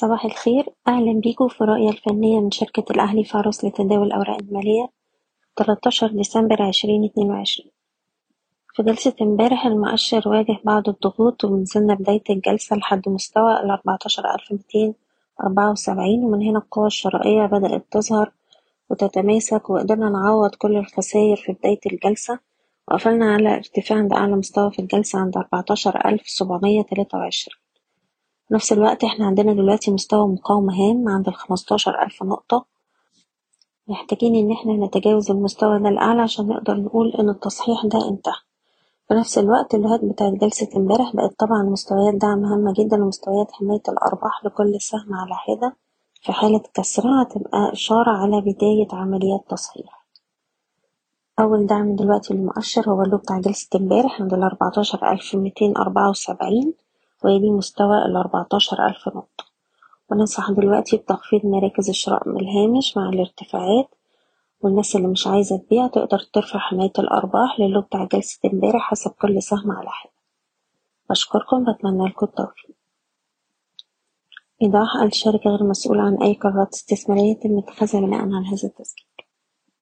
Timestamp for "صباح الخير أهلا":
0.00-1.20